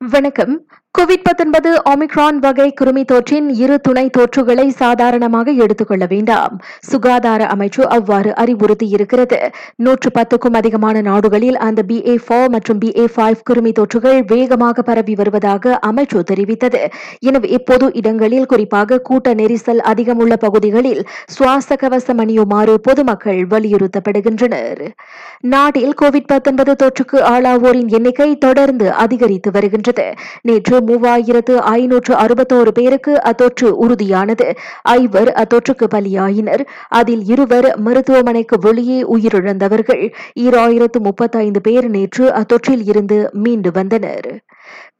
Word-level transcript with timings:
வணக்கம். 0.00 0.66
Covid 0.98 1.26
omicron 1.90 2.38
வகை 2.44 2.66
கிருமி 2.78 3.02
தொற்றின் 3.10 3.48
இரு 3.62 3.80
துணை 3.80 4.10
தொற்றுகளை 4.16 4.68
சாதாரணமாக 4.68 5.52
எடுத்துக்கொள்ள 5.64 6.06
வேண்டாம். 6.06 6.54
சுகாதார 6.90 7.40
அமைச்சு 7.54 7.82
அவ்வாறு 7.96 8.30
அறிவுறுத்தியிருக்கிறது. 8.42 9.38
நூற்று 9.76 10.10
பத்துக்கும் 10.18 10.56
அதிகமான 10.60 11.00
நாடுகளில் 11.00 11.56
அந்த 11.56 11.82
பி 11.82 11.98
ஏ 12.06 12.14
ஃபோர் 12.24 12.48
மற்றும் 12.48 12.78
பி 12.78 12.90
ஏ 12.96 13.04
ஃபைவ் 13.16 13.44
கிருமி 13.50 13.72
தொற்றுகள் 13.78 14.18
வேகமாக 14.32 14.82
பரவி 14.82 15.14
வருவதாக 15.14 15.78
அமைச்சு 15.90 16.22
தெரிவித்தது. 16.30 16.82
எனவே 17.20 17.48
இப்பொது 17.48 17.90
இடங்களில் 17.92 18.46
குறிப்பாக 18.46 18.98
கூட்ட 18.98 19.34
நெரிசல் 19.34 19.84
அதிகம் 19.92 20.18
உள்ள 20.18 20.36
பகுதிகளில் 20.36 21.06
சுவாச 21.26 21.76
கவசம் 21.76 22.22
அணியுமாறு 22.24 22.74
பொதுமக்கள் 22.88 23.40
வலியுறுத்தப்படுகின்றனர். 23.46 24.82
நாட்டில் 25.40 25.94
கோவிட் 26.02 26.30
தொற்றுக்கு 26.82 27.20
ஆளாவோரின் 27.34 27.88
எண்ணிக்கை 27.88 28.38
தொடர்ந்து 28.38 28.92
அதிகரித்து 28.92 29.50
வருகின்றது. 29.50 30.08
நேற்று 30.42 30.86
மூவாயிரத்து 30.88 31.56
ஐநூற்று 31.56 32.14
அறுபத்தோரு 32.14 32.68
பேருக்கு 32.68 33.20
அத்தொற்று 33.22 33.70
உறுதியானது. 33.70 34.46
ஐவர் 34.82 35.32
அத்தொற்றுக்கு 35.32 35.86
பலியாயினர். 35.94 36.66
அதில் 36.88 37.24
இருவர் 37.24 37.78
மருத்துவமனைக்கு 37.78 38.58
வெளியே 38.58 39.02
உயிரிழந்தவர்கள். 39.02 40.12
ஈராயிரத்து 40.40 41.00
முப்பத்தைந்து 41.00 41.60
பேர் 41.60 41.90
நேற்று 41.90 42.32
அத்தொற்றில் 42.32 42.88
இருந்து 42.88 43.30
மீண்டு 43.32 43.72
வந்தனர். 43.72 44.30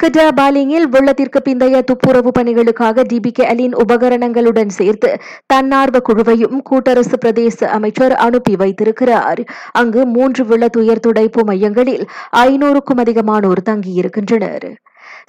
கஜா 0.02 0.26
பாலிங்கில் 0.40 0.86
வெள்ளத்திற்கு 0.88 1.40
பிந்தைய 1.44 1.78
துப்புரவு 1.82 2.30
பணிகளுக்காக 2.38 3.04
டிபிகே 3.12 3.44
அலின் 3.52 3.74
உபகரணங்களுடன் 3.74 4.68
சேர்த்து 4.68 5.10
தன்னார்வ 5.46 6.00
குழுவையும் 6.08 6.58
கூட்டரசு 6.70 7.18
பிரதேச 7.24 7.68
அமைச்சர் 7.68 8.14
அனுப்பி 8.14 8.56
வைத்திருக்கிறார். 8.56 9.42
அங்கு 9.72 10.06
மூன்று 10.06 10.44
வெள்ள 10.44 10.68
துயர் 10.68 11.04
துடைப்பு 11.06 11.44
மையங்களில் 11.44 12.04
ஐநூறுக்கும் 12.36 13.02
அதிகமானோர் 13.04 13.66
தங்கியிருக்கின்றனர். 13.70 14.68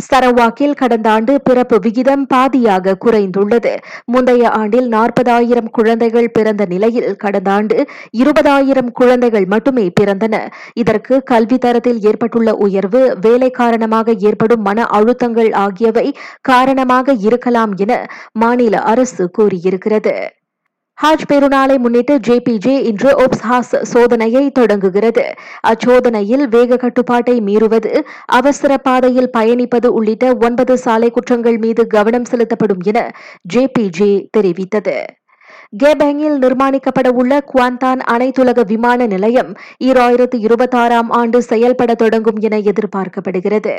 சரவாக்கில் 0.08 0.76
கடந்த 0.76 1.10
ஆண்டு 1.10 1.42
பிறப்பு 1.42 1.80
விகிதம் 1.80 2.28
பாதியாக 2.34 2.94
குறைந்துள்ளது. 3.06 3.72
முந்தைய 4.06 4.50
ஆண்டில் 4.50 4.88
நாற்பதாயிரம் 4.88 5.70
குழந்தைகள் 5.70 6.30
பிறந்த 6.32 6.66
நிலையில் 6.66 7.16
கடந்த 7.16 7.52
ஆண்டு 7.52 7.78
இருபதாயிரம் 8.18 8.92
குழந்தைகள் 8.92 9.46
மட்டுமே 9.46 9.86
பிறந்தன. 10.00 10.36
இதற்கு 10.74 11.24
கல்வி 11.24 11.58
தரத்தில் 11.58 12.00
ஏற்பட்டுள்ள 12.02 12.54
உயர்வு 12.56 13.02
வேலை 13.22 13.50
காரணமாக 13.50 14.16
ஏற்படும் 14.30 14.66
மன 14.70 14.88
அழுத்தங்கள் 14.98 15.54
ஆகியவை 15.66 16.08
காரணமாக 16.50 17.18
இருக்கலாம் 17.28 17.76
என 17.86 17.94
மாநில 18.40 18.82
அரசு 18.94 19.26
கூறியிருக்கிறது. 19.38 20.18
ஹஜ் 20.98 21.28
பெருநாளை 21.28 21.76
முன்னிட்டு 21.84 22.14
ஜேபிஜே 22.28 22.74
இன்று 22.88 23.10
ஒப்ஸ்ஹாஸ் 23.24 23.76
சோதனையை 23.92 24.42
தொடங்குகிறது. 24.52 25.24
அச்சோதனையில் 25.68 26.44
வேக 26.56 26.78
கட்டுப்பாட்டை 26.78 27.36
மீறுவது 27.40 27.92
அவசர 28.38 28.72
பாதையில் 28.88 29.30
பயணிப்பது 29.38 29.90
உள்ளிட்ட 30.00 30.34
ஒன்பது 30.40 30.76
சாலை 30.86 31.10
குற்றங்கள் 31.10 31.58
மீது 31.58 31.86
கவனம் 31.88 32.28
செலுத்தப்படும் 32.32 32.84
என 32.92 33.02
ஜேபிஜே 33.54 34.12
தெரிவித்தது. 34.38 34.98
கேபேங்கில் 35.82 36.38
நிர்மாணிக்கப்பட 36.44 37.08
உள்ள 37.22 37.34
குவாந்தான் 37.54 38.00
அனைத்துலக 38.14 38.66
விமான 38.66 39.06
நிலையம் 39.06 39.52
ஈராயிரத்து 39.84 40.38
இருபத்தாறாம் 40.46 41.10
ஆண்டு 41.20 41.40
செயல்பட 41.52 41.94
தொடங்கும் 41.94 42.40
என 42.48 42.58
எதிர்பார்க்கப்படுகிறது. 42.70 43.76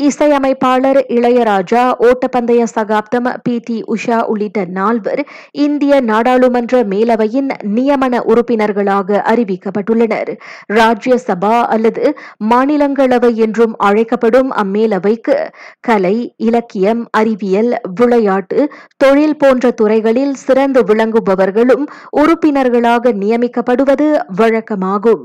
இசையமைப்பாளர் 0.00 1.00
இளையராஜா 1.08 1.82
ஓட்டப்பந்தய 2.00 2.62
சகாப்தம் 2.74 3.28
பி. 3.42 3.54
டி. 3.58 3.82
உஷா 3.86 4.18
உள்ளிட்ட 4.24 4.64
நால்வர் 4.70 5.22
இந்திய 5.50 6.00
நாடாளுமன்ற 6.00 6.82
மேலவையின் 6.84 7.50
நியமன 7.76 8.20
உறுப்பினர்களாக 8.24 9.22
அறிவிக்கப்பட்டுள்ளனர். 9.26 10.32
ராஜ்யசபா 10.72 11.54
அல்லது 11.66 12.04
மாநிலங்களவை 12.50 13.34
என்றும் 13.34 13.74
அழைக்கப்படும் 13.78 14.52
அம்மேலவைக்கு 14.52 15.36
கலை 15.80 16.16
இலக்கியம் 16.36 17.08
அறிவியல் 17.10 17.72
விளையாட்டு 17.94 18.60
தொழில் 18.96 19.36
போன்ற 19.36 19.70
துறைகளில் 19.70 20.34
சிறந்து 20.34 20.82
விளங்குபவர்களும் 20.82 21.84
உறுப்பினர்களாக 22.16 23.12
நியமிக்கப்படுவது 23.12 24.08
வழக்கமாகும். 24.36 25.24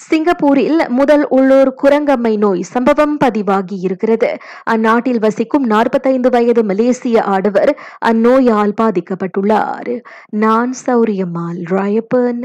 சிங்கப்பூரில் 0.00 0.88
முதல் 0.88 1.26
உள்ளூர் 1.28 1.74
குரங்கம்மை 1.82 2.38
நோய் 2.38 2.62
சம்பவம் 2.62 3.16
பதிவாகி 3.16 3.80
இருக்கிறது. 3.80 4.36
அந்நாட்டில் 4.62 5.18
வசிக்கும் 5.18 5.64
நாற்பத்தைந்து 5.64 6.30
வயது 6.30 6.64
மலேசிய 6.64 7.22
ஆடவர் 7.22 7.78
அந்நோயால் 8.04 8.74
பாதிக்கப்பட்டுள்ளார். 8.80 10.04
நான் 10.30 10.74
சௌரியம்மாள் 10.86 11.62
ராயப்பன். 11.70 12.44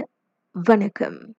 வணக்கம். 0.51 1.21